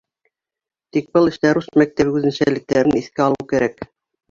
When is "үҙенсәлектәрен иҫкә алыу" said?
2.21-3.49